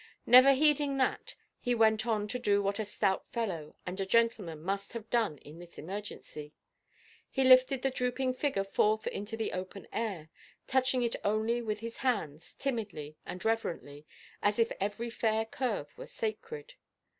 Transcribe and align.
Never 0.25 0.53
heeding 0.55 0.97
that, 0.97 1.35
he 1.59 1.75
went 1.75 2.07
on 2.07 2.27
to 2.29 2.39
do 2.39 2.63
what 2.63 2.79
a 2.79 2.85
stout 2.85 3.27
fellow 3.31 3.75
and 3.85 3.99
a 3.99 4.03
gentleman 4.07 4.59
must 4.63 4.93
have 4.93 5.07
done 5.11 5.37
in 5.37 5.59
this 5.59 5.77
emergency. 5.77 6.55
He 7.29 7.43
lifted 7.43 7.83
the 7.83 7.91
drooping 7.91 8.33
figure 8.33 8.63
forth 8.63 9.05
into 9.05 9.37
the 9.37 9.51
open 9.53 9.85
air, 9.93 10.31
touching 10.65 11.03
it 11.03 11.15
only 11.23 11.61
with 11.61 11.81
his 11.81 11.97
hands, 11.97 12.55
timidly 12.55 13.15
and 13.27 13.45
reverently, 13.45 14.07
as 14.41 14.57
if 14.57 14.71
every 14.79 15.11
fair 15.11 15.45
curve 15.45 15.95
were 15.95 16.07
sacred. 16.07 16.73